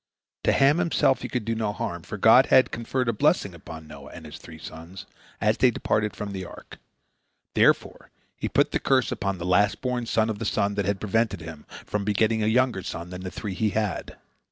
To 0.45 0.51
Ham 0.51 0.79
himself 0.79 1.21
he 1.21 1.29
could 1.29 1.45
do 1.45 1.53
no 1.53 1.73
harm, 1.73 2.01
for 2.01 2.17
God 2.17 2.47
had 2.47 2.71
conferred 2.71 3.07
a 3.07 3.13
blessing 3.13 3.53
upon 3.53 3.85
Noah 3.85 4.09
and 4.11 4.25
his 4.25 4.39
three 4.39 4.57
sons 4.57 5.05
as 5.39 5.57
they 5.59 5.69
departed 5.69 6.15
from 6.15 6.31
the 6.31 6.43
ark. 6.43 6.79
Therefore 7.53 8.09
he 8.35 8.49
put 8.49 8.71
the 8.71 8.79
curse 8.79 9.11
upon 9.11 9.37
the 9.37 9.45
last 9.45 9.79
born 9.79 10.07
son 10.07 10.27
of 10.31 10.39
the 10.39 10.43
son 10.45 10.73
that 10.73 10.85
had 10.85 10.99
prevented 10.99 11.41
him 11.41 11.67
from 11.85 12.03
begetting 12.03 12.41
a 12.41 12.47
younger 12.47 12.81
son 12.81 13.11
than 13.11 13.21
the 13.21 13.29
three 13.29 13.53
he 13.53 13.69
had. 13.77 14.17